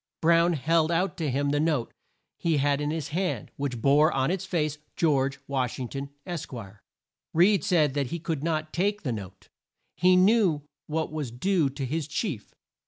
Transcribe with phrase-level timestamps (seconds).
[0.19, 1.93] Brown held out to him the note
[2.39, 6.49] he had in his hand, which bore on its face: George Wash ing ton, Esq.
[7.35, 9.49] Reed said that he could not take the note.
[9.95, 12.55] He knew what was due to his chief.